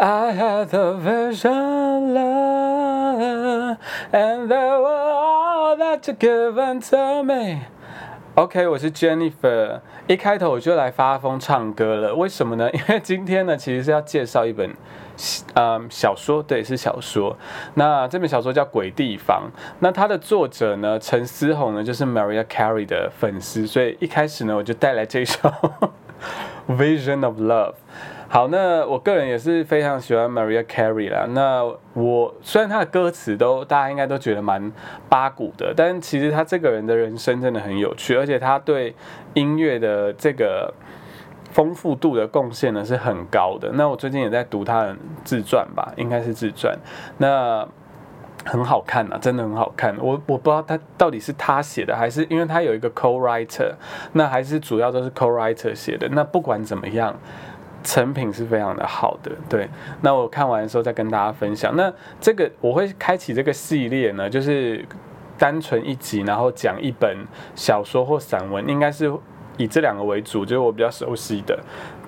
[0.00, 3.76] I had a vision love,
[4.12, 7.62] and they were all that you given to me.
[8.36, 9.80] OK，我是 Jennifer。
[10.06, 12.70] 一开头我就来发疯唱歌了，为什么呢？
[12.70, 14.70] 因为今天呢，其实是要介绍一本，
[15.54, 17.36] 嗯，小说，对，是小说。
[17.74, 25.52] 那这本小说叫《鬼地方》，那它的作者呢，陈思宏呢，就是 Maria Carey 的粉丝，所以一开始呢，我就带来这首
[26.68, 27.74] Vision of Love。
[28.30, 31.24] 好，那我个人也是非常喜欢 Maria Carey 啦。
[31.30, 31.64] 那
[31.94, 34.70] 我虽然她的歌词都大家应该都觉得蛮
[35.08, 38.94] 八股的，但其实她这个人的人生真的很有趣，而且她对
[39.32, 40.74] 音乐的这个
[41.52, 43.70] 丰富度的贡献呢是很高的。
[43.72, 46.78] 那我最近也在读她的自传吧，应该是自传，
[47.16, 47.66] 那
[48.44, 49.96] 很好看啊，真的很好看。
[49.98, 53.72] 我我不知道他到底是他写的，还是因为他有一个 co-writer，
[54.12, 56.06] 那还是主要都是 co-writer 写的。
[56.10, 57.18] 那不管怎么样。
[57.82, 59.68] 成品是非常的好的，对。
[60.02, 61.74] 那我看完的时候再跟大家分享。
[61.76, 64.84] 那这个我会开启这个系列呢，就是
[65.38, 67.16] 单纯一集，然后讲一本
[67.54, 69.12] 小说或散文，应该是
[69.56, 71.58] 以这两个为主，就是我比较熟悉的。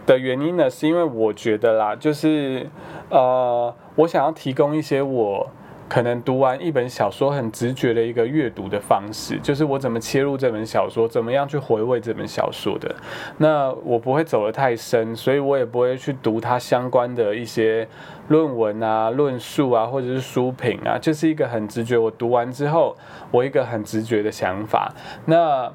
[0.07, 2.67] 的原因呢，是因为我觉得啦，就是
[3.09, 5.51] 呃，我想要提供一些我。
[5.91, 12.95] 可能读完一本小说很直觉的一个阅读的方式，就是我怎么切入这本小说，怎么样去回味这本小说的。
[13.39, 17.89] 那我不会走得太深，所以我也不会去读它相关的一些
[18.29, 21.99] 论文啊、论述啊，或者是书评啊，就是一个很直觉。
[21.99, 22.97] 我读完之后，
[23.33, 24.95] 我一个很直觉的想法。
[25.27, 25.73] 那。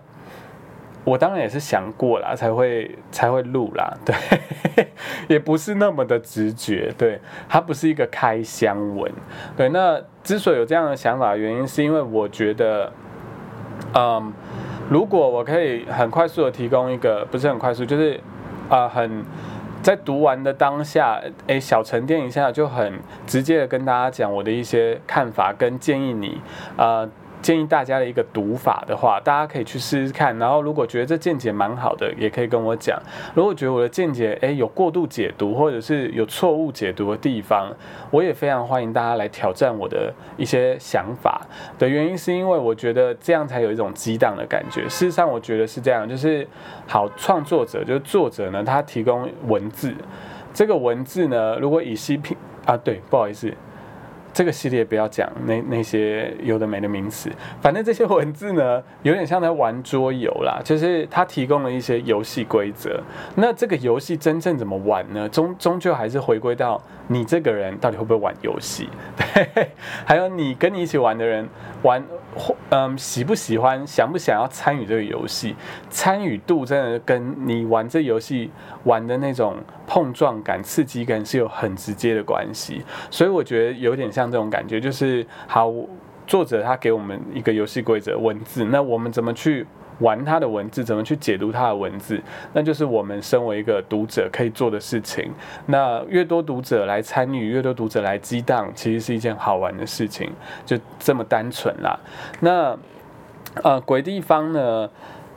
[1.05, 4.15] 我当然也是想过啦，才会才会录啦，对，
[5.29, 9.11] 也不是那么的直觉，对，它不是一个开箱文，
[9.55, 9.69] 对。
[9.69, 12.91] 那之所以有这样的想法，原因是因为我觉得，
[13.93, 14.33] 嗯，
[14.89, 18.19] 如果我可以很快速的提供一个，不是很快速，就是
[18.67, 19.23] 啊，很
[19.83, 26.41] 在读完的当下，哎，小沉淀一下，就很直接的跟大家讲我的一些看法跟建议你，
[26.75, 27.07] 啊。
[27.45, 30.35] 建议大家的一个读法的话，大家可以去试试看。
[30.39, 32.99] 然后，如果觉得这见解蛮好的，也可以跟我讲。
[33.35, 37.71] 如果觉得我的见解诶有过度解读，或者是有错误解读的地方，
[38.09, 41.39] 我也非常欢迎大家来挑战我的一些想法。
[41.77, 44.81] 的原因是因为我觉得这样才有一种激荡的感觉。
[44.89, 46.47] 事实上，我觉得是这样，就是
[46.87, 49.93] 好创作者，就是作者呢，他提供文字，
[50.51, 52.33] 这个文字呢，如果以 CP
[52.65, 53.53] 啊，对，不好意思。
[54.35, 57.31] 这个系列不要讲那那些有的没的名词，
[57.61, 63.01] 反正这些文字呢，有点像在玩桌游啦，就是它提供了一些游戏规则。
[63.35, 65.29] 那这个游戏真正怎么玩呢？
[65.29, 69.69] 终终究还是回归到你这个人到底会不会玩游戏，对，
[70.03, 71.47] 还有你跟你一起玩的人
[71.83, 72.03] 玩，
[72.71, 75.55] 嗯，喜不喜欢，想不想要参与这个游戏，
[75.89, 78.51] 参与度真的跟你玩这游戏
[78.83, 79.55] 玩的那种
[79.87, 82.83] 碰撞感、刺激感是有很直接的关系。
[83.09, 84.24] 所以我觉得有点像。
[84.31, 85.71] 这种感觉就是好，
[86.27, 89.65] 作者他给我们一个游戏规则文字，那我们怎么去
[89.99, 92.21] 玩他的文字，怎么去解读他的文字，
[92.51, 95.31] 那就是我们身为一个读者可以做的事情。
[95.67, 100.31] 那越多读者来参与，越多读者来激荡，其实是一件好玩的事情，
[100.65, 101.99] 就这么单纯啦。
[102.41, 102.77] 那
[103.63, 104.89] 呃，鬼地方呢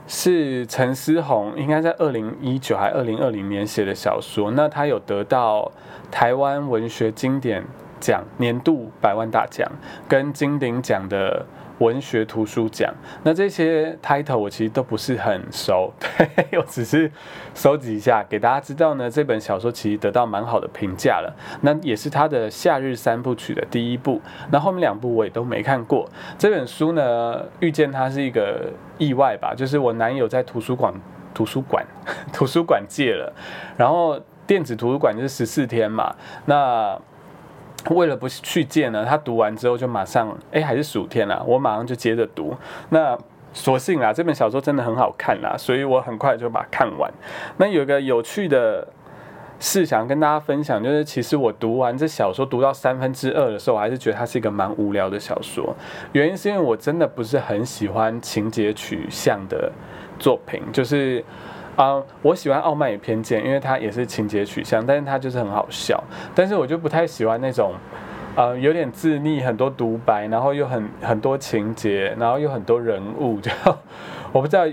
[0.07, 5.71] 是陈思宏应该在二零一九还二零二零年写的小说，那他有得到
[6.11, 7.63] 台湾文学经典。
[7.99, 9.69] 奖年度百万大奖
[10.07, 11.45] 跟金鼎奖的
[11.79, 12.93] 文学图书奖，
[13.23, 17.09] 那这些 title 我其实都不是很熟， 对，我只是
[17.55, 19.09] 收集一下给大家知道呢。
[19.09, 24.21] 这本小说其实得到蛮好的评价了，那也是他的夏日三部曲的第一部。
[24.51, 26.09] 那后面两部我也都没看过。
[26.37, 30.93] 这本书呢，遇见它是一个意外吧，就是我男友在图书馆
[31.33, 31.85] 图书馆
[32.33, 33.31] 图书馆借了，
[33.77, 36.13] 然后电子图书馆就是十四天嘛，
[36.45, 36.99] 那。
[37.91, 42.55] 为了不去见呢，他读完之后就马上，哎，还是暑天啦，我马上就接着读。
[42.89, 43.17] 那
[43.53, 47.11] 所幸啦，这本小说真的很好看啦，所以我很快就把它看完。
[47.57, 48.87] 那有个有趣的
[49.59, 55.75] 事想跟大家分享，就是其实我读完这小说读到三分之二的时候，我还是觉得它是一个蛮无聊的小说。
[56.11, 59.71] 原因是因为我真的不是很喜欢情节取向的
[60.19, 61.23] 作品，就是。
[61.79, 66.03] 啊，我喜欢《傲慢与偏见》，因为它也是情节取向，但是它就是很好笑。
[66.35, 67.71] 但是我就不太喜欢那种，
[68.35, 73.49] 呃，有点自溺、很多独白，然后又很很多情节，然后又很多人物，就
[74.33, 74.65] 我不知道。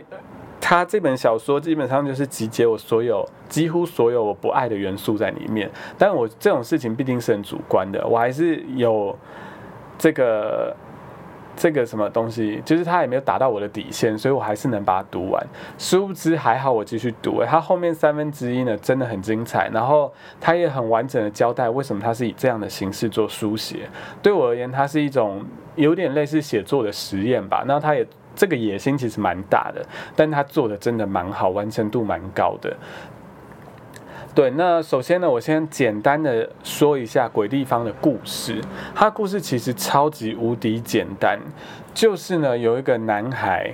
[0.60, 5.70] 他这本小说基本上就是集结我所有、几乎所有我不爱的元素在里面。
[5.96, 9.16] 但我这种事情必定是很主观的，我还是有
[9.96, 10.74] 这个。
[11.56, 15.46] 这个什么东西，就是他也没有达到我的底线，所以我还是能把它读完。
[15.78, 23.88] 殊不知还好我继续读，他后面三分之一呢真的很精彩，然后他也很完整的交代为什么他是以这样的形式做书写。
[24.22, 25.42] 对我而言，它是一种
[25.74, 27.64] 有点类似写作的实验吧。
[27.66, 29.82] 那他也这个野心其实蛮大的，
[30.14, 32.76] 但他做的真的蛮好，完成度蛮高的。
[34.36, 38.60] 对，那首先呢，我先简单的说一下鬼地方的故事。
[38.94, 41.40] 它故事其实超级无敌简单，
[41.94, 43.72] 就是呢，有一个男孩，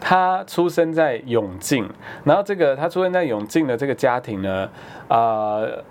[0.00, 1.88] 他出生在永靖，
[2.24, 4.68] 然后这个他出生在永靖的这个家庭呢，
[5.06, 5.84] 呃，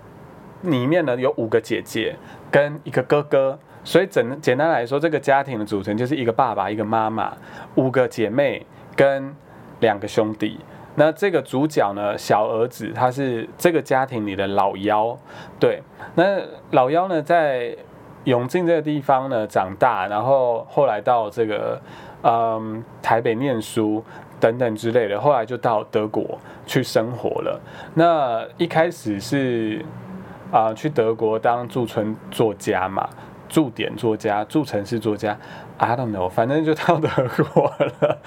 [0.60, 2.14] 里面呢有五个姐姐
[2.50, 7.34] 跟一个哥哥，所以整简单来说，这个家庭的组成就是一个爸爸，一个妈妈，
[7.76, 9.34] 五个姐妹跟
[9.80, 10.60] 两个兄弟。
[10.96, 15.16] 那这个主角呢，小儿子他是这个家庭里的老幺，
[15.58, 15.82] 对。
[16.14, 16.40] 那
[16.72, 17.74] 老幺呢，在
[18.24, 21.80] 永靖这个地方呢长大，然后后来到这个
[22.22, 24.04] 嗯台北念书
[24.38, 27.60] 等等之类的，后来就到德国去生活了。
[27.94, 29.84] 那一开始是
[30.50, 33.08] 啊去德国当驻村作家嘛，
[33.48, 35.38] 驻点作家，驻城市作家
[35.78, 37.08] ，I don't know，反正就到德
[37.54, 38.18] 国了。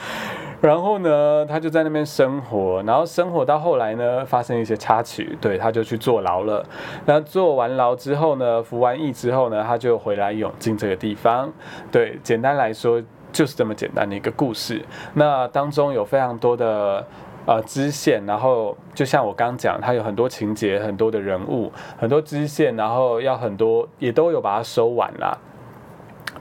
[0.63, 6.65] 然后呢，他就在那边生活，然后生活到后来呢，发生一些插曲，对，他就去坐牢了。
[7.06, 11.51] 那坐完牢之后呢，服完役之后呢，他就回来涌进这个地方。
[11.92, 14.81] 对，简单来说就是这么简单的一个故事。
[15.15, 17.06] 那当中有非常多的
[17.45, 25.38] 呃支线，然后就像我刚讲，它有很多情节、很多的人物、很多支线，然后要很多也都有把它收完啦。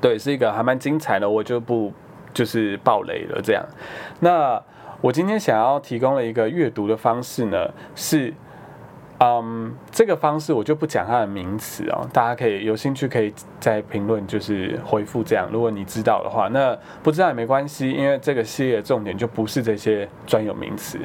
[0.00, 1.92] 对，是一个还蛮精彩的，我就不。
[2.32, 3.64] 就是爆雷了，这样。
[4.20, 4.62] 那
[5.00, 8.32] 我今天想要提供了一个阅读的方式呢，是。
[9.24, 15.48] 嗯，这个方式我就不讲它的名词哦，大家可以有兴趣可以在评论就是回复这样。
[15.52, 20.98] 如果你知道的话，那不知道也没关系，因为这个系列重点就不是这些专有名词。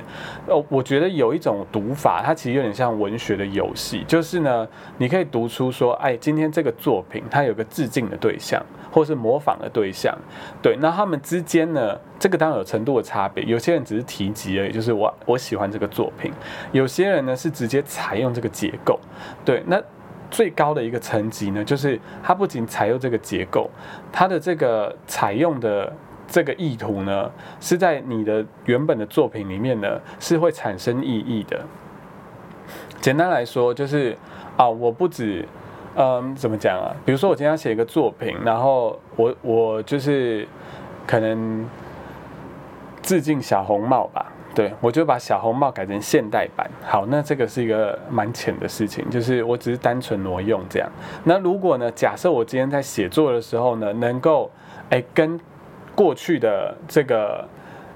[0.48, 4.68] 哦，我觉得有一种读法，它其实有点像文学的游戏，就是呢，
[4.98, 8.60] 你可以读出说，哎，今天这个作品它有个致敬的对象，
[8.92, 10.18] 或是模仿的对象，
[10.60, 11.96] 对，那他们之间呢？
[12.20, 16.32] 这个当然有程度的差别，有些人只是提及而已，就是我我喜欢这个作品；
[16.72, 18.98] 有些人呢是直接采用这个结构。
[19.44, 19.82] 对，那
[20.32, 23.70] 最高的一个层级呢，就是它不仅采用这个结构，
[24.12, 25.92] 它的这个采用的
[26.26, 31.66] 这个意图呢，是在你的原本的作品里面呢是会产生意义的。
[33.02, 34.18] 简单来说，就是
[34.56, 35.46] 啊，我不止，
[35.96, 36.96] 嗯，怎么讲啊？
[37.06, 40.48] 比如说我今天要写一个作品，然后我我就是
[41.06, 41.68] 可能。
[43.04, 46.68] 致敬小红帽吧，对我就把小红帽改成现代版。
[46.84, 50.90] 好，那这个是一个蛮浅的事情，就是我只是单纯挪用这样。
[51.26, 54.50] 那如果呢，假设我今天在写作的时候呢，能够
[54.90, 55.40] 哎跟
[55.94, 57.48] 过去的这个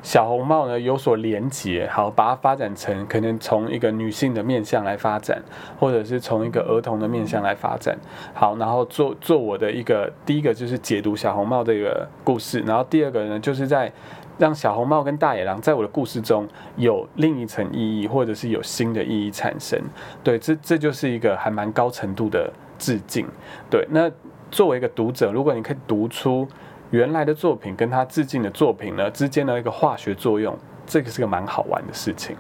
[0.04, 5.42] 小红帽呢有所连结，好，把它发展成可能从一个女性的面相来发展，
[5.80, 7.98] 或者是从一个儿童的面相来发展。
[8.36, 13.92] 好，然后做做我的一个第一个就是解读小红帽这个故事，然后第二个呢就是在。
[14.38, 19.80] 让小红帽跟大野狼在我的故事中有另一层意义，或者是有新的意义产生。
[20.24, 23.28] 对，这这就是一个还蛮高程度的致敬。
[23.70, 24.10] 对，那
[24.50, 26.48] 作为一个读者，如果你可以读出
[26.90, 30.58] 原来的作品跟他致敬的作品呢之间的一个化学作用，
[30.88, 32.36] 这个是个蛮好玩的事情。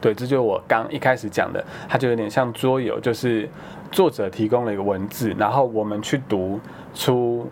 [0.00, 3.48] 对，这就是我刚一开始讲的，它就有点像桌游，就是
[3.90, 6.60] 作者提供了一个文字，然后我们去读
[6.94, 7.50] 出。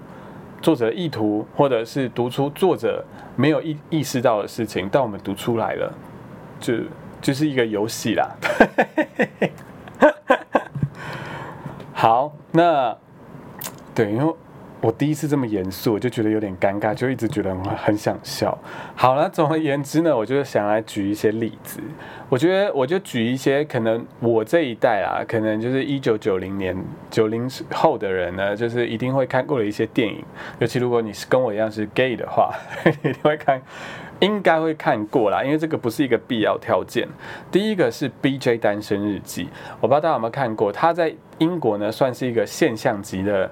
[0.62, 3.04] 作者的意图，或者是读出作者
[3.36, 5.92] 没有意意识到的事情，但我们读出来了，
[6.58, 6.74] 就
[7.20, 8.30] 就是一个游戏啦。
[11.92, 12.96] 好，那
[13.94, 14.34] 对，因为。
[14.82, 18.58] 我第一次这么严肃，我就觉得有点尴尬，就一直觉得很很想笑。
[18.96, 21.80] 好了，总而言之呢，我就想来举一些例子。
[22.28, 26.76] 我觉得我就举一些可能我这一代啊，可能就是一九九零年
[27.08, 30.20] 九零后的人呢，就是一定会看过的一些电影。
[30.58, 32.52] 尤其如果你是跟我一样是 gay 的话，
[32.84, 33.62] 一定会看，
[34.18, 37.06] 应该会看过啦，因为这个不是一个必要条件。
[37.52, 38.58] 第一个是 B.J.
[38.58, 39.48] 单身日记，
[39.80, 43.48] 我不知道大家有没有看过，他在英国呢算是一个现象级的。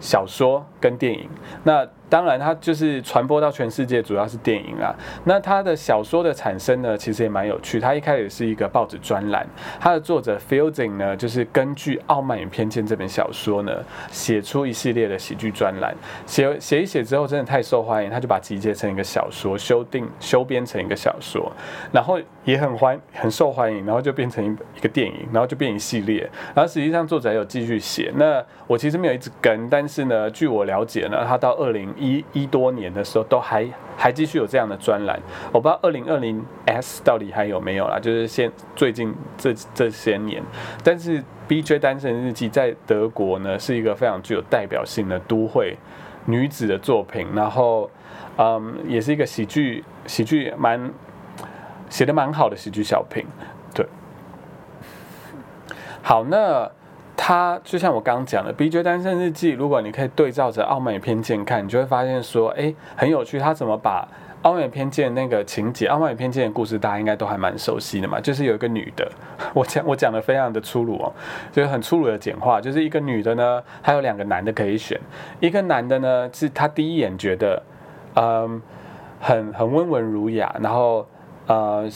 [0.00, 1.28] 小说跟电影，
[1.64, 4.94] 那当然它就是传播到全世界，主要是电影啦。
[5.24, 7.80] 那它的小说的产生呢，其实也蛮有趣。
[7.80, 9.44] 它一开始是一个报纸专栏，
[9.80, 13.72] 它的作者 Fielding 呢，就是根据《傲慢与偏见》这本小说呢，
[14.12, 15.94] 写出一系列的喜剧专栏。
[16.26, 21.50] 写写一写之后，真的太受欢迎，他就把集结成一个小说，修订修编成一个小说，
[21.90, 24.48] 然后也很欢很受欢迎，然后就变成一
[24.78, 26.20] 一个电影，然后就变一系列。
[26.54, 28.10] 然后实际上作者有继续写。
[28.16, 35.20] 那我其实没有一直跟，但是呢，据我了解呢，他到二零一一多年的时候都还还继续有这样的专栏。
[35.52, 40.40] 我不知道二零二零 S 到底还有没有啦，就是现最近这这些年。
[40.84, 45.76] 但是 B J 单身日记在德国呢是一个非常具有代表性的都会
[46.26, 47.90] 女子的作品，然后
[48.36, 50.92] 嗯，也是一个喜剧喜剧蛮
[51.88, 53.24] 写的蛮好的喜剧小品。
[53.74, 53.86] 对，
[56.02, 56.70] 好那。
[57.18, 63.38] 他就像我刚刚讲的《B J 单身日记》，如果你可以对照着《傲慢与偏见》看，你就会发现说，哎，很有趣。
[63.38, 64.02] 他怎么把
[64.42, 68.20] 《傲慢与偏见》那个情节，《傲慢与偏见》的故事，大家应该都还蛮熟悉的嘛？
[68.20, 69.10] 就是有一个女的，
[69.54, 71.12] 我讲 我讲的非常的粗鲁哦，
[71.50, 75.00] 就是很粗鲁的简化，就是一个女的呢，还有两个男的可以选。
[75.40, 77.62] 一个男的呢，是他第一眼觉得，
[78.14, 78.60] 嗯，
[79.18, 81.08] 很很温文儒雅，然后
[81.46, 81.88] 呃，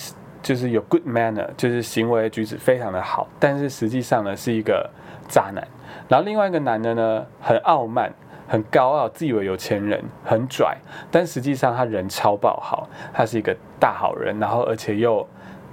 [0.42, 4.88] 就是有 good manner，就是行为举止非常的好，但是实际上呢，是一个。
[5.32, 5.64] 渣男，
[6.08, 8.12] 然后另外一个男的呢，很傲慢，
[8.48, 10.76] 很高傲，自以为有钱人，很拽，
[11.08, 15.24] 但实际上他人超爆好，他是一个大好人，然后而且又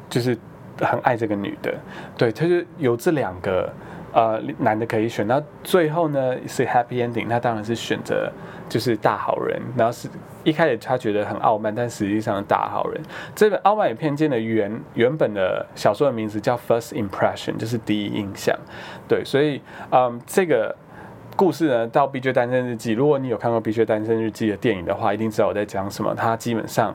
[0.08, 0.38] 就是
[0.80, 1.74] 很爱这个女的，
[2.16, 3.68] 对，他就有这两个。
[4.14, 8.32] 呃，男的可以选，那最后呢是 happy ending，那当然是选择
[8.70, 10.10] 就是大好人，然后是
[10.44, 13.02] 一开始他觉得很傲慢，但实际上大好人。
[13.36, 18.58] 这本《傲慢与偏见》的原原本的小说的名字叫 First Impression，就是第一印象。
[19.08, 19.62] 对，所以
[19.92, 20.76] 嗯，这个。
[21.38, 26.12] 故事呢，到《B 绝单身日记》，如果你有看过《B 绝单身日记》的电影的话，一定知道我在讲什么。
[26.16, 26.92] 它基本上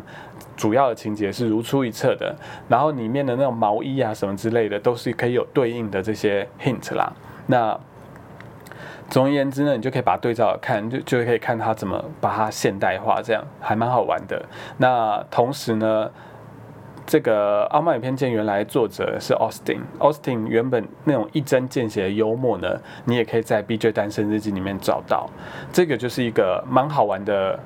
[0.57, 2.35] 主要的情节是如出一辙的，
[2.69, 7.13] 然后里面的那种毛衣啊什么之类的，都是可以有对应的这些 hint 啦。
[7.47, 7.79] 那
[9.09, 14.45] 总而言之呢，你就可以把对照看，就就可以看它怎么把它现代化，这样还蛮好玩的。
[14.79, 16.11] 那同时呢。
[17.05, 22.69] 这个《傲慢与偏见》原来作者是 Austin，Austin 原本那种一针见血的幽默呢，
[23.05, 25.29] 你也可以在《B J 单身日记》里面找到。
[25.73, 27.59] 这个就是一个蛮好玩的，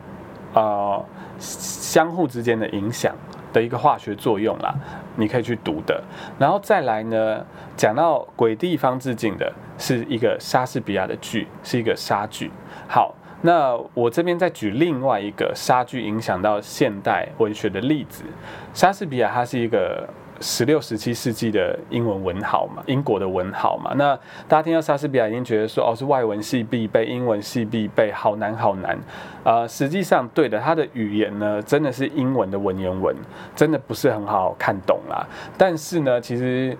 [0.54, 1.04] 呃，
[1.38, 3.14] 相互之间的影响
[3.52, 4.74] 的一个化学作用啦，
[5.16, 6.02] 你可以去读的。
[6.38, 7.44] 然后再来呢，
[7.76, 12.50] 讲到鬼地方致敬的是一个莎士比亚的剧，是一个莎剧。
[12.88, 13.14] 好。
[13.42, 18.24] 那我这边再举另外一个莎剧影响到现代文学的例子，
[18.72, 20.08] 莎士比亚他是一个
[20.40, 23.92] 十六、十七世纪的英文文豪嘛，英国的文豪嘛。
[23.96, 24.16] 那
[24.48, 28.98] 大家听到莎士比亚，已经觉得说哦，是外文系必备，英文系必备，好难好难。
[29.44, 33.14] 呃，实际上对的，他的语言呢，真的是英文的文言文，
[33.54, 35.26] 真的不是很好看懂啦。
[35.58, 36.76] 但是呢，其实。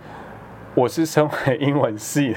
[0.77, 2.37] 我是身为英文系，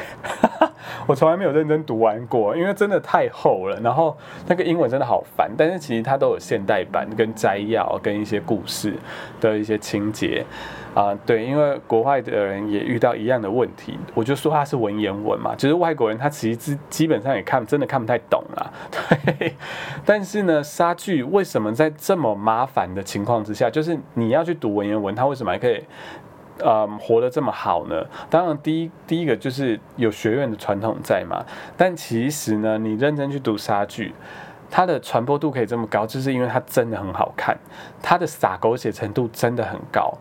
[1.05, 3.77] 我从来没有认真读完过，因为真的太厚了。
[3.81, 4.17] 然后
[4.47, 8.93] 那个英文真的好烦，但是其实它都有现代版跟摘要跟一些故事
[9.41, 10.45] 的一些情节
[10.95, 11.13] 啊。
[11.25, 18.71] 对，因为国外的人也遇到一样的问题，我就说它是文言文嘛，就是外国人他其实基基本上也看真的看不太懂啦。
[19.37, 19.53] 对，
[20.05, 25.83] 但是呢，杀剧为什么在这么麻烦的情况之下，就是你要去读文言文，它为什么还可以？
[26.65, 28.05] 嗯，活得这么好呢？
[28.29, 31.45] 当然，第一第一个就是有学院的传统在嘛。
[31.77, 34.13] 但其实呢，你认真去读莎剧，
[34.69, 37.57] 它的传播度可以这么高，就是因为它真的很好看，
[38.01, 40.13] 它的撒狗血程度真的很高，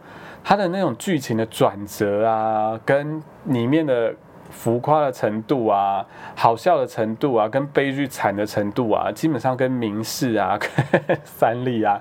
[0.44, 4.14] 它的那种剧情的转折啊，跟里面的
[4.50, 10.58] 浮夸的程度啊，好笑的程度啊，跟悲剧惨的程度啊，基本上跟明世啊、
[11.22, 12.00] 三立啊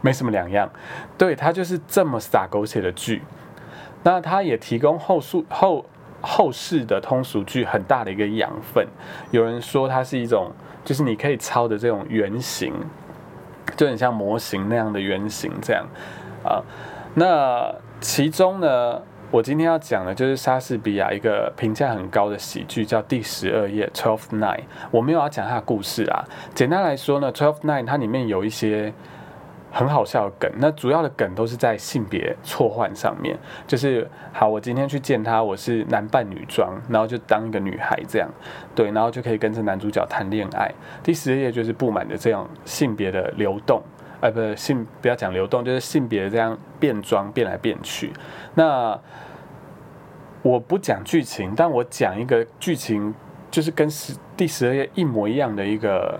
[0.00, 0.70] 没什么两样。
[1.16, 3.22] 对，它就是这么撒狗血的剧。
[4.02, 5.84] 那它也提供后述后
[6.20, 8.86] 后世的通俗剧很大的一个养分。
[9.30, 10.50] 有人说它是一种，
[10.84, 12.72] 就是你可以抄的这种原型，
[13.76, 15.86] 就很像模型那样的原型这样
[16.44, 16.62] 啊。
[17.14, 24.62] 那其中呢，我今天要讲的就是莎士比亚一个评价很高的喜剧，叫《第十二页》（Twelfth Night）。
[24.90, 26.24] 我没有要讲它的故事啊。
[26.54, 28.92] 简单来说呢，《Twelfth Night》它里面有一些。
[29.70, 38.28] 很好笑的梗，那主要的梗都是在性别错换上面，就是好，我今天去见他，我是男扮女装，然后就当一个女孩这样，
[38.74, 40.72] 对，然后就可以跟着男主角谈恋爱。
[41.02, 43.82] 第十页就是布满的这样性别的流动，
[44.20, 48.10] 呃，不是性，不要讲流动，就是性别这样变装变来变去。
[48.54, 48.98] 那
[50.42, 53.14] 我不讲剧情，但我讲一个剧情，
[53.50, 56.18] 就是跟十第十二页一模一样的一个。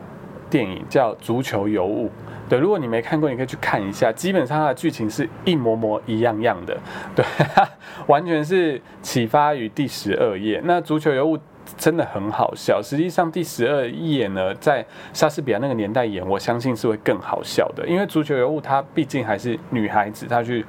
[0.50, 2.06] 电影叫《足球尤物》。
[2.48, 4.10] 对，如果你没看过，你可以去看一下。
[4.10, 6.74] 基本上它的剧情是一模模一样样的，
[7.14, 7.24] 对，
[8.08, 10.60] 完全是启发于第十二页。
[10.64, 11.36] 那《足球尤物》
[11.76, 12.80] 真的很好笑。
[12.82, 20.64] 实际上第十二页呢，在莎士比亚那个年代演，我相信是会更好笑的，因为《足球尤物》它毕竟还是女孩子，她去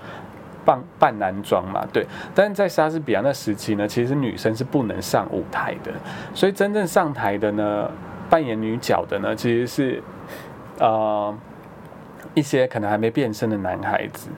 [0.66, 2.06] 扮扮男装嘛，对。
[2.36, 5.94] 但是在莎士比亚那时期呢，其实女生是不能上舞台的，
[6.34, 7.90] 所以真正上台的呢，
[8.30, 10.04] 扮演女角的呢，其实是
[10.80, 11.36] 呃。
[12.36, 14.30] 一些可能还没变身的男孩子，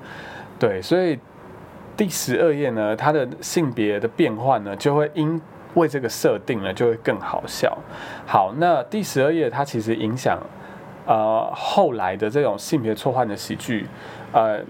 [0.57, 1.19] 对，所以
[1.97, 5.39] 第十二页呢，它的性别的变换呢，就会因
[5.73, 7.77] 为这个设定呢，就会更好笑。
[8.25, 10.39] 好，那第十二页它其实影响
[11.05, 13.85] 呃后来的这种性别错换的喜剧，
[14.31, 14.61] 呃。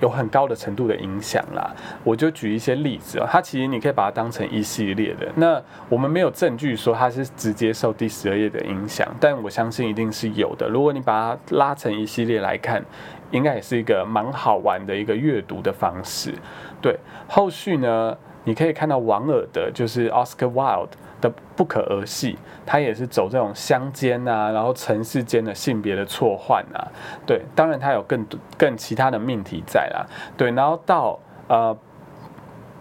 [0.00, 3.26] 有很高的程度的影响啦，我就举一些例子哦。
[3.30, 5.28] 它其实你可以把它当成一系列的。
[5.36, 10.68] 那我们没有证据说它是直接受第十二页的影响，但我相信一定是有的。
[10.68, 12.84] 如果你把它拉成一系列来看，
[13.30, 16.34] 应该也是一个蛮好玩的一个阅读的方式。
[16.82, 20.88] 对，后续呢，你可以看到王尔的，就是 Oscar Wilde。
[21.20, 26.80] 的不可儿戏，他也是走这种乡间啊，然后城市间的性别的错换啊，
[27.26, 30.06] 对，当然他有更多更其他的命题在啦，
[30.38, 31.76] 对，然后到呃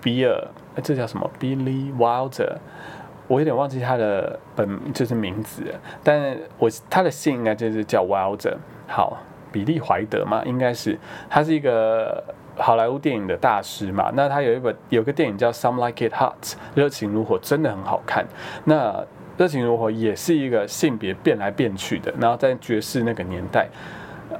[0.01, 0.47] 比尔，
[0.81, 2.55] 这叫什么？Billy Wilder，
[3.27, 8.55] 我有点忘记他的本就是名字，但我他的姓应该就是叫 Wilder，
[8.87, 9.17] 好，
[9.51, 10.97] 比利怀德嘛，应该是，
[11.29, 12.23] 他是一个。
[12.59, 16.43] 好莱坞电影的大师嘛，那他有一本有个电影叫《Some Like It Hot》，
[16.75, 18.25] 热情如火，真的很好看。
[18.65, 19.03] 那
[19.37, 23.67] 热情如火也是一个性别变来变去的，然后在爵士那个年代，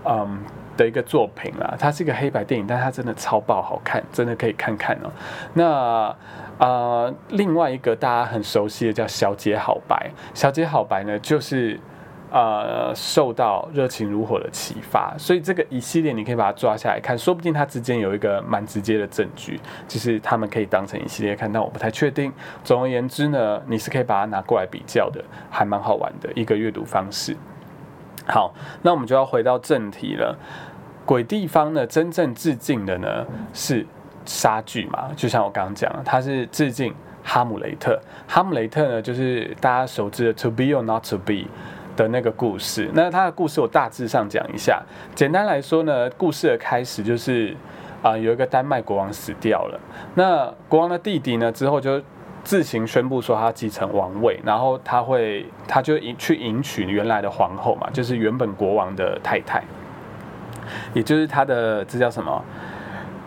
[0.06, 0.40] 嗯
[0.76, 5.12] 的一个作品啊，它是一个黑白电影，但它真的超爆好看，真的可以看看哦。
[5.54, 6.16] 那
[6.58, 11.80] 啊，另外一个大家很熟悉的叫《小姐好白》，《小姐好白》呢就是。
[12.32, 22.32] 呃，受到热情如火的启发，所以这个一系列你可以把它抓下来看，说不定它之间有一个蛮直接的证据，就是他们可以当成一系列看，但我不太确定。
[22.64, 27.36] 总而言之呢，你是可以把它拿过来比较的，还蛮好玩的一个阅读方式。
[28.28, 30.38] 好，那我们就要回到正题了。
[31.06, 33.84] 鬼地方呢，真正致敬的呢是
[34.26, 36.94] 杀剧嘛，就像我刚刚讲，它是致敬
[37.24, 38.00] 哈姆雷特。
[38.28, 41.48] 哈姆雷特呢，就是大家熟知的 To be or not to be。
[42.04, 44.82] 的那个故事，那他的故事我大致上讲一下。
[45.16, 47.56] 简单来说呢，故事的开始就是
[48.02, 49.80] 啊，有一个丹麦国王死掉了。
[50.16, 52.02] 那国王的弟弟呢，之后就
[52.44, 59.64] 自行宣布说他继承王位，然后他会他就迎去迎娶原来的皇后嘛，就是原本国王的太太，
[60.94, 62.44] 也就是他的这叫什么？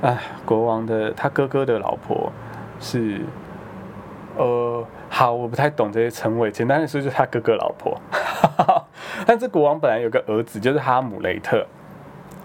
[0.01, 2.33] 哎，国王的他哥哥的老婆
[2.81, 3.21] 是
[4.37, 4.85] 呃。
[5.15, 6.51] 好，我不太懂这些称谓。
[6.51, 8.01] 简单的说，就是他哥哥老婆。
[9.27, 11.67] 但这国王本来有个儿子，就是哈姆雷特，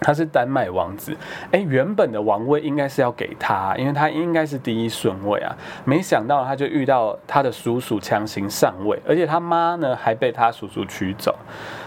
[0.02, 1.16] 他是丹麦王子。
[1.54, 5.56] 哎，原本的王位应该是要给他，因为他应该是第一顺位啊。
[5.86, 11.34] 没想到他就遇到他的叔叔强行上位，而且他妈呢还被他叔叔娶走。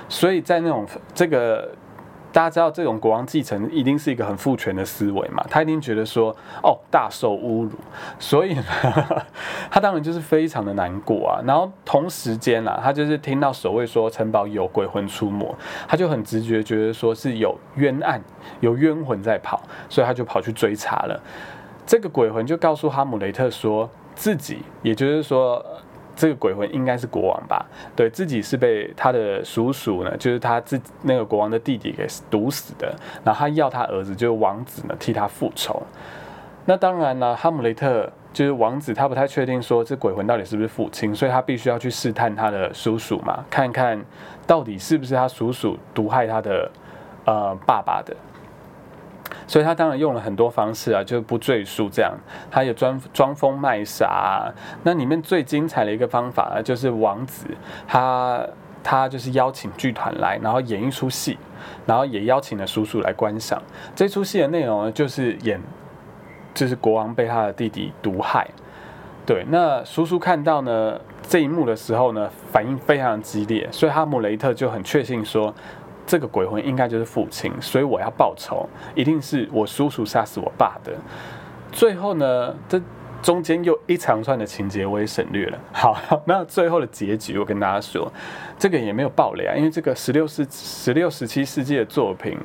[0.08, 1.68] 所以在那种这个。
[2.32, 5.44] 大家知道这种国王继承一定是一个很父权的思维嘛？
[5.50, 6.30] 他一定觉得说，
[6.62, 7.72] 哦，大受侮辱，
[8.18, 8.56] 所以，
[9.70, 11.42] 他当然就是非常的难过啊。
[11.44, 15.54] 然后同时间啊，他就是听到守卫说城堡有鬼魂出没，
[15.88, 18.22] 他就很直觉觉得说是有冤案，
[18.60, 21.20] 有冤魂在跑，所以他就跑去追查了。
[21.84, 25.64] 这个鬼魂就告诉哈姆雷特说自己，也就是说。
[26.16, 27.64] 这个鬼魂应该是国王吧？
[27.96, 32.94] 对自己是被他的叔叔呢，就是他自那个国王的弟弟给毒死的。
[33.24, 35.82] 然后他要他儿子就是王子呢替他复仇。
[36.66, 44.00] 那当然了，哈姆雷特就是王子，他不太确定说这鬼魂到底是不是父亲，所以他必须要去试探他的叔叔嘛，看看
[44.46, 46.70] 到底是不是他叔叔毒害他的
[47.24, 48.14] 呃爸爸的。
[49.50, 51.88] 所以他当然用了很多方式啊，就是不赘述。
[51.90, 52.14] 这样，
[52.52, 54.48] 他也装装疯卖傻。
[54.84, 57.46] 那里面最精彩的一个方法呢，就是王子
[57.88, 58.46] 他
[58.84, 61.36] 他就是邀请剧团来，然后演一出戏，
[61.84, 63.60] 然后也邀请了叔叔来观赏。
[63.92, 65.60] 这出戏的内容呢，就是演
[66.54, 68.46] 就是国王被他的弟弟毒害。
[69.26, 75.52] 对，那叔叔看到呢这一幕的时候呢，反应非常激烈，所以哈姆雷特就很确信说。
[76.10, 80.92] 这个鬼魂应该就是父亲，所以我要报仇，一定是我叔叔杀死我爸的。
[81.70, 82.82] 最后呢，这
[83.22, 85.58] 中间又一长串的情节我也省略了。
[85.72, 88.12] 好，那最后的结局我跟大家说，
[88.58, 92.36] 这个也没有爆雷啊，因为这个十六世、十六、十七世纪的作品，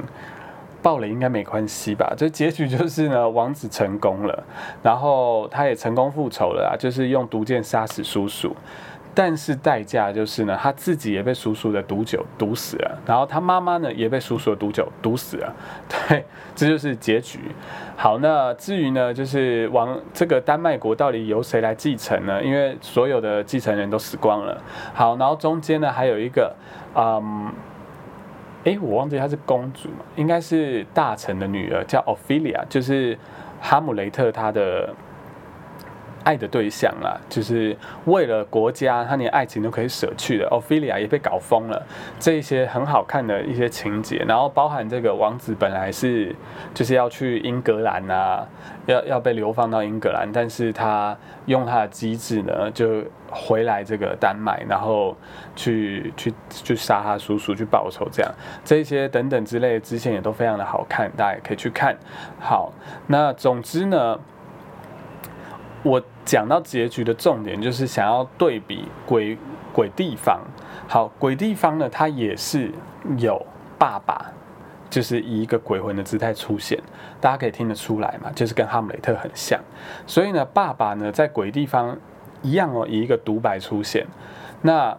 [0.84, 2.13] 爆雷应该没关系吧？
[2.15, 4.43] 这结局就是呢，王子成功了，
[4.84, 8.56] 然后他也成功复仇了啊，就是用毒箭杀死叔叔。
[9.15, 15.56] 但是代价就是呢，他自己也被叔叔的毒酒毒死了，然后他妈妈呢也被叔叔的毒酒毒死了。
[15.88, 17.39] 对，这就是结局。
[17.95, 22.43] 好，那至于呢，就是王这个丹麦国到底由谁来继承呢？
[22.43, 24.62] 因为所有的继承人都死光了。
[24.93, 26.54] 好，然后中间呢还有一个，
[26.93, 27.51] 嗯。
[28.65, 33.15] 哎，我忘记她是公主，应该是大臣的女儿，叫 Ophelia，就是
[33.62, 34.91] 哈姆雷特他的
[36.25, 40.49] 爱的对象啦，就是为了国家，他连爱情都可以舍去的。
[40.49, 41.81] Ophelia 也被搞疯了，
[42.19, 46.35] 这一些很好看的一些情节，然后包含这个王子本来是
[46.73, 48.45] 就是要去英格兰啊，
[48.88, 55.15] 要要被流放到英格兰，但是他用他的机智呢，就回来这个丹麦，然后
[55.55, 58.31] 去去去杀他叔叔去报仇，这样
[58.63, 61.95] 这些等等之类的，之前也都非常的好看，大家也可以去看。
[62.39, 62.73] 好，
[63.05, 64.19] 那总之呢。
[65.86, 69.38] 我讲到结局的重点，就是想要对比鬼
[69.71, 70.41] 鬼地方。
[70.88, 72.71] 好，鬼地方呢，它也是
[73.19, 73.39] 有
[73.78, 74.32] 爸爸，
[74.89, 76.82] 就是以一个鬼魂的姿态出现，
[77.21, 79.60] 大家可以听得出来嘛，就是跟哈姆雷特很像。
[80.08, 81.95] 所以呢，爸爸呢在鬼地方
[82.41, 84.08] 一样哦，以一个独白出现。
[84.63, 84.98] 那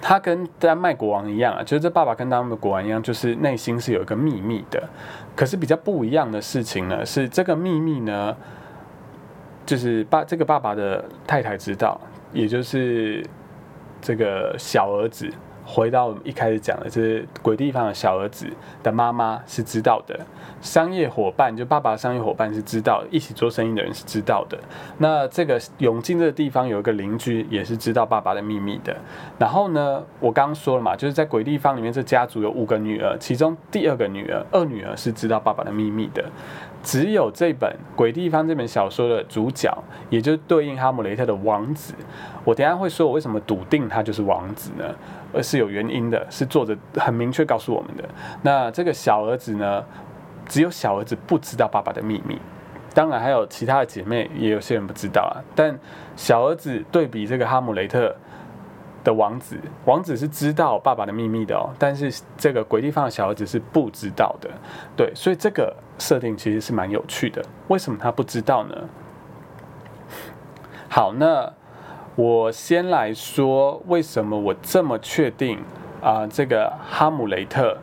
[0.00, 4.88] 他跟丹麦国王一样啊，就是这爸爸跟丹麦国王一样，就是内心是有一个秘密的。
[5.34, 8.36] 可是比较不一样的事情呢，是这个秘密呢。
[9.66, 12.00] 就是爸这个爸爸的太太知道，
[12.32, 13.22] 也就是
[14.00, 15.28] 这个小儿子
[15.66, 18.46] 回到一开始讲的，就是鬼地方的小儿子
[18.84, 20.16] 的妈妈是知道的，
[20.60, 24.56] 商业伙伴就爸爸的商业伙伴是知道，一起做生意的人是知道的。
[24.98, 28.96] 那这个永进这个地方有一个邻居也是知道爸爸的秘密的。
[29.40, 36.24] 然后呢，我刚刚说了嘛，就是在鬼地方里面，这家族有五个女儿，其中第二个女儿二女儿是知道爸爸的秘密的。
[36.86, 39.76] 只有这本《鬼地方》这本小说的主角，
[40.08, 41.92] 也就是对应哈姆雷特的王子。
[42.44, 44.84] 我等下会说，我为什么笃定他就是王子呢？
[45.34, 48.04] 而是有原因的，是作者很明确告诉我们的。
[48.40, 49.84] 那这个小儿子呢，
[50.46, 52.38] 只有小儿子不知道爸爸的秘密，
[52.94, 55.42] 当然还有其他的姐妹，也有些人不知道啊。
[55.56, 55.76] 但
[56.14, 58.14] 小儿子对比这个哈姆雷特。
[59.02, 64.50] 的王子，王子是知道爸爸的秘密的哦，但是这个鬼地方的小儿子是不知道的，
[64.96, 67.44] 对，所以这个设定其实是蛮有趣的。
[67.68, 68.76] 为什么他不知道呢？
[70.88, 71.52] 好，那
[72.14, 75.58] 我先来说为什么我这么确定
[76.02, 77.78] 啊，这个哈姆雷特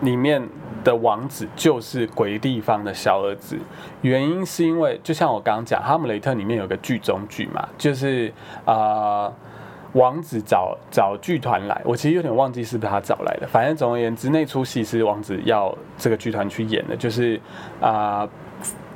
[0.00, 0.48] 里面。
[0.82, 3.58] 的王子就是鬼地方的小儿子，
[4.02, 8.30] 原因是因为就像我刚刚讲，《哈姆雷特》里面有个剧中剧嘛，就是
[8.66, 9.32] 啊，
[9.94, 17.40] 王子找找剧团来，我其实有点忘记是不是他找来的，反正总而言之，那出戏是王子要这个剧团去演的，就是
[17.80, 18.28] 啊，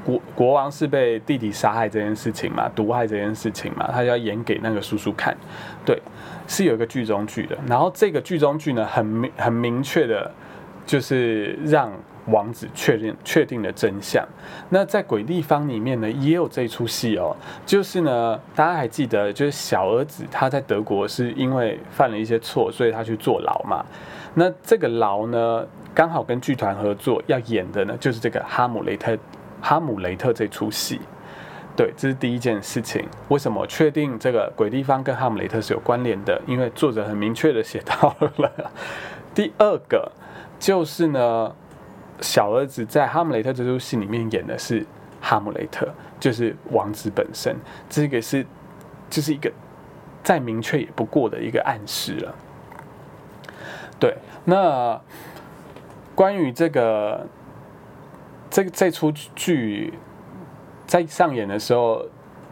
[0.04, 5.36] 国国王是被弟弟杀害这件事情嘛，毒害这件事情嘛，他要演给那个叔叔看，
[5.84, 6.00] 对，
[6.46, 10.30] 是有一个剧中剧的，然后这个剧中剧呢，很明很明确的。
[10.88, 11.92] 就是让
[12.30, 14.26] 王子确认确定了真相。
[14.68, 17.36] 那在鬼地方里面呢，也有这出戏哦。
[17.64, 23.84] 就是呢，大家还记得，就是小儿子他在德国是因为犯了一些错，所以他去坐牢嘛。
[24.34, 29.16] 那这个牢呢，刚好跟剧团合作要演的呢，就是这个哈姆雷特。
[29.60, 31.00] 哈姆雷特这出戏，
[31.74, 33.04] 对，这是第一件事情。
[33.28, 36.40] 为什么确定这个鬼地方跟哈姆雷特是有关联的？
[36.46, 38.52] 因为作者很明确的写到了。
[39.34, 40.12] 第二个。
[40.60, 41.54] 就是呢，
[42.20, 44.84] 小儿子在《哈姆雷特》这出戏里面演的是
[45.20, 47.56] 哈姆雷特，就是王子本身。
[47.88, 48.44] 这个是，
[49.08, 49.52] 就是一个
[50.22, 52.34] 再明确也不过的一个暗示了。
[54.00, 55.00] 对，那
[56.14, 57.26] 关于这个
[58.50, 59.94] 这这出剧
[60.86, 62.04] 在上演的时候，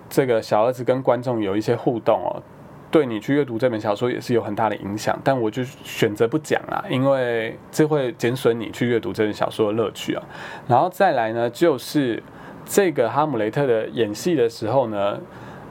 [0.09, 2.43] 这个小儿子跟观众有一些互动哦。
[2.91, 10.23] 对你去阅读这本小说也是有很大的影响，但我就选择不讲啦，因为这会减损你去阅读这本小说的乐趣啊。
[10.69, 12.23] 然后再来呢，就是
[12.65, 15.19] 这个哈姆雷特的演戏的时候呢，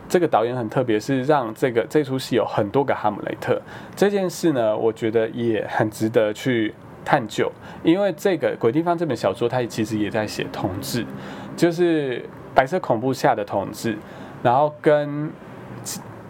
[0.10, 3.60] 这个导演很特别，是让这个这出戏有很多个哈姆雷特。
[3.95, 6.73] 这件事呢，我觉得也很值得去
[7.06, 7.51] 探究，
[7.84, 11.06] 因为这个《鬼地方》这本小说，它其实也在写同志，
[11.56, 12.23] 就是
[12.54, 13.97] 白色恐怖下的同志，
[14.43, 15.32] 然后跟。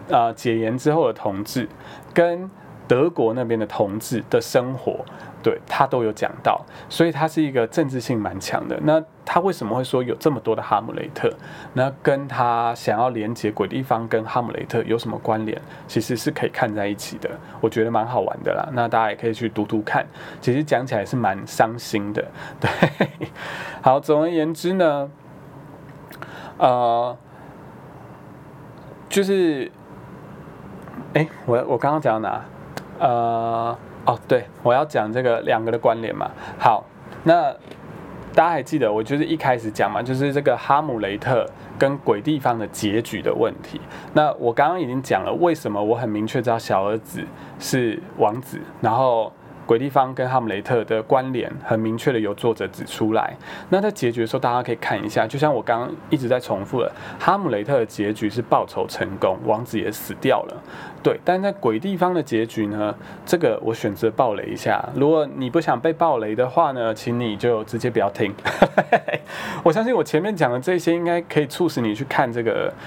[0.08, 1.68] 呃，解严之后的同志，
[2.14, 2.48] 跟
[2.86, 5.04] 德国那边的同志的生活，
[5.42, 8.78] 对他都有讲到，所以他是一个政治性蛮强的。
[8.84, 11.28] 那他为什么会说有这么多的哈姆雷特？
[11.72, 15.60] 那跟他想要连接鬼地方跟哈姆雷特有什么关联？
[15.88, 17.28] 其实是可以看在一起的，
[17.60, 18.68] 我觉得蛮好玩的啦。
[18.74, 20.06] 那大家也可以去读读看，
[20.40, 22.24] 其实讲起来是蛮伤心的。
[22.60, 22.70] 对，
[23.82, 25.10] 好，总而言之呢，
[26.58, 27.16] 呃。
[29.08, 29.70] 就是，
[31.14, 32.44] 哎，我我刚刚讲哪？
[32.98, 36.30] 呃，哦，对，我要讲这个两个的关联嘛。
[36.58, 36.84] 好，
[37.24, 37.52] 那
[38.34, 41.46] 大家还记得我就是一开始讲嘛，就是这个哈姆雷特
[41.78, 43.80] 跟鬼地方的结局的问题。
[44.12, 47.22] 那我刚刚已经讲了，为什么我很明确知道小儿子
[47.58, 49.32] 是王子，然后。
[49.66, 53.36] 鬼地方跟哈姆雷特的关联很明确的由作者指出来。
[53.68, 60.62] 那在结局的时候，大家可以看一下，就像我刚刚一直在重复的，哈姆雷特的结局是报仇成功，王子也死掉了。
[61.02, 64.82] 对，但在鬼地方的结局呢，这个我选择爆雷一下。
[64.94, 68.32] 如果你不想被爆雷的话呢，请你就直接不要听。
[69.64, 72.72] 我相信我前面讲的这些应该可以促使你去看这个。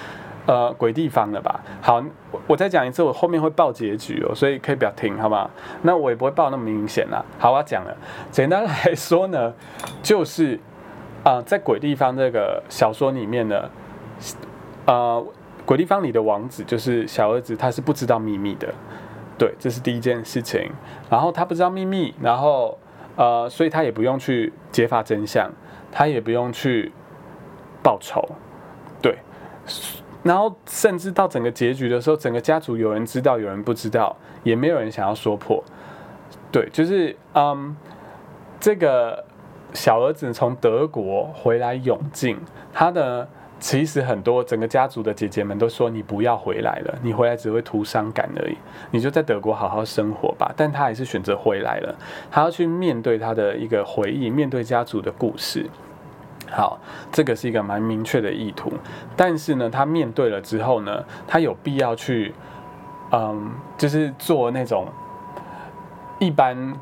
[0.50, 1.64] 呃，鬼地方的吧。
[1.80, 2.04] 好，
[2.48, 5.48] 我再讲一次，我后面会报结局哦，所以可以不要听，好吗？
[5.84, 7.24] 那我也不会报那么明显啦。
[7.38, 7.96] 好，我要讲了。
[8.32, 9.54] 简单来说呢，
[10.02, 10.60] 就是
[11.24, 13.70] 啊，在鬼地方这个小说里面呢，
[14.88, 15.24] 呃，
[15.68, 18.74] 鬼地方里的王子就是小儿子，他是不知道秘密的。
[19.38, 20.72] 对，这是第一件事情。
[21.12, 22.76] 然后他不知道秘密，然后
[23.16, 25.52] 呃，所以他也不用去揭发真相，
[25.92, 26.92] 他也不用去
[27.84, 28.28] 报仇。
[29.00, 29.16] 对。
[30.22, 35.64] 然后甚至到整个结局的时候，整个家族有人知道，有人不知道，也没有人想要说破。
[36.52, 37.76] 对，就是嗯，
[38.60, 39.24] 这个
[39.74, 42.38] 小儿子从德国回来永靖，
[42.74, 43.28] 他的
[43.60, 48.58] 其实很多整个家族的姐姐们都说你不要回来了，你回来只会徒伤感而已，
[48.92, 50.52] 你就在德国好好生活吧。
[50.58, 51.96] 但他还是选择回来了，
[52.32, 55.66] 他要去面对他的一个回忆，面对家族的故事。
[56.52, 56.80] 好，
[57.12, 58.72] 这个是一个蛮明确的意图，
[59.16, 62.34] 但是呢，他面对了之后呢，他有必要去，
[63.12, 64.88] 嗯，就是做那种
[66.18, 66.74] 一般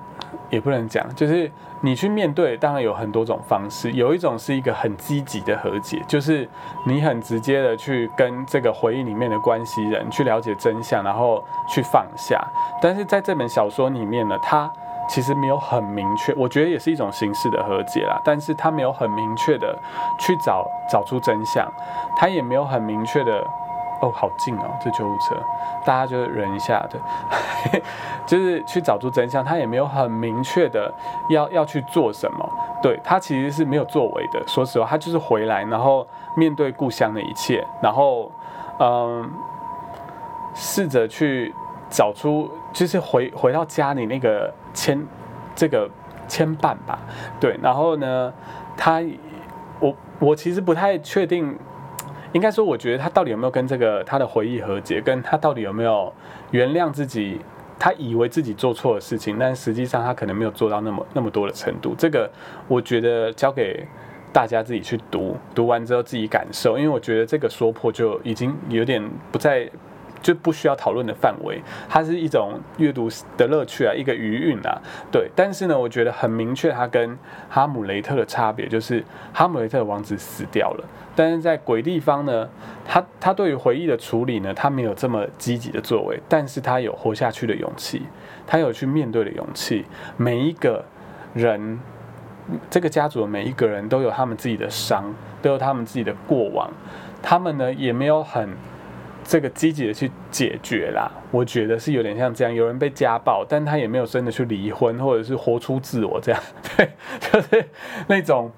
[0.49, 1.51] 也不能讲，就是
[1.81, 6.47] 你去面对，当然有很多种方式，有一种是一个很积极的和解，就是
[6.85, 12.41] 你很直接的去跟这个回忆里面的关系人去了解真相，然后去放下。
[12.81, 14.71] 但是在这本小说里面呢，他。
[15.07, 18.19] 其实没有很明确，我觉得也是一种形式的和解啦。
[18.23, 19.77] 但是他没有很明确的
[20.19, 21.65] 去找找出真相，
[22.17, 23.39] 他也没有很明确的，
[24.01, 25.35] 哦，好近哦，这救护车，
[25.85, 26.99] 大家就忍一下的，
[28.27, 30.93] 就是去找出真相，他也没有很明确的
[31.29, 32.49] 要要去做什么。
[32.81, 38.31] 对他其实是没有作为的，说实话，他就是回来，然后面对故乡的一切，然后
[38.79, 39.31] 嗯，
[40.53, 41.53] 试着去
[41.89, 44.53] 找出，就是回回到家里那个。
[44.73, 45.03] 牵
[45.55, 45.89] 这个
[46.27, 46.99] 牵绊吧，
[47.39, 48.31] 对，然后呢，
[48.77, 49.01] 他
[49.79, 51.57] 我我其实不太确定，
[52.31, 56.13] 应该说，我觉得他到底有没有跟这个他的回忆和解，跟他到底有没有
[56.51, 57.41] 原谅自己，
[57.79, 61.95] 他以为自己做错的事情，但实际上他可能没有做到那么那么多的程度。
[61.97, 62.29] 这个
[62.67, 63.83] 我觉得交给
[64.31, 69.67] 大家自己去读，读完之后自己感受，因为我觉得这个说破就已经有点不再。
[70.21, 75.29] 就不需要讨论的范围，它是一种阅读的乐趣啊，一个余韵啊，对。
[75.35, 77.17] 但是呢，我觉得很明确，它跟
[77.49, 79.03] 哈姆雷特的差别就是，
[79.33, 80.83] 哈姆雷特王子死掉了，
[81.15, 82.49] 但是在鬼地方呢，
[82.85, 88.01] 他他对于回忆的处理呢，他没有这么积极的作为，但是他有活下去的勇气，
[88.45, 89.85] 他有去面对的勇气。
[90.17, 90.83] 每一个
[91.33, 91.79] 人，
[92.69, 96.69] 这个家族的每一个人都有他们自己的伤，都有他们自己的过往，
[97.21, 98.49] 他们呢也没有很。
[99.27, 106.41] 这个积极的去解决啦，我觉得是有点像这样，有人被家暴，但他也没有真的去离婚，或者是活出自我这样，
[106.77, 107.69] 对，就是
[108.07, 108.49] 那种，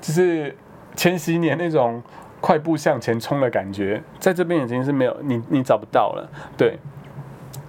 [0.00, 0.56] 就是
[0.94, 2.00] 千禧年那种
[2.40, 6.78] 快步向前冲的感觉，在这边已经是没有你你找不到了，对，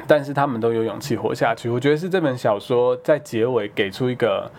[0.05, 4.51] 但是他们都有勇气活下去，我觉得是这本小说在结尾给出一个。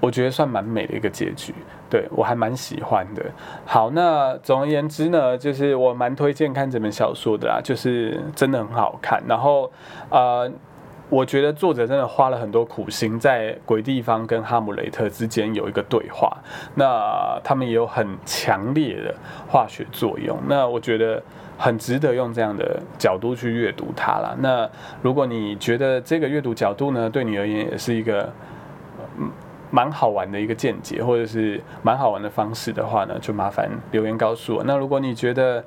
[0.00, 1.54] 我觉得算蛮美的一个结局，
[1.92, 3.22] 对我还蛮喜欢的。
[3.66, 9.22] 好，那总而言之呢，就是我蛮推荐看这本小说的啦，就是真的很好看。
[9.28, 9.70] 然后，
[10.08, 10.50] 呃，
[11.10, 16.34] 我觉得作者真的花了很多苦心，在鬼地方跟哈姆雷特之间有一个对话，
[16.76, 19.14] 那他们也有很强烈的
[19.46, 20.38] 化学作用。
[20.48, 21.22] 那我觉得
[21.58, 24.34] 很值得用这样的角度去阅读它了。
[24.40, 24.66] 那
[25.02, 28.32] 如果你觉得这个阅读角度呢，对你而言也是一个，
[29.18, 29.30] 嗯。
[29.72, 34.62] 蛮好玩的一个见解，或者是蛮好玩的方式的话呢，就麻烦留言告诉我。
[34.64, 35.64] 那如果你觉得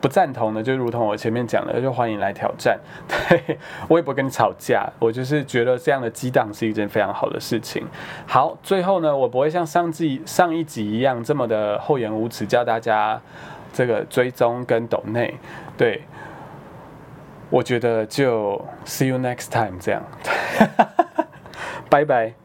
[0.00, 2.78] 不赞同呢，就如同我前面讲的，就欢迎来挑战。
[3.08, 7.84] 对我也不跟你吵架，我就是觉得这样的激荡是一件非常好的事情。
[8.26, 13.20] 好，最后呢，我不会像上季上一集一样这么的厚颜无耻，教大家
[13.72, 15.34] 这个追踪跟抖内。
[15.76, 16.02] 对，
[17.50, 20.02] 我觉得就 see you next time 这样，
[21.90, 22.43] 拜拜。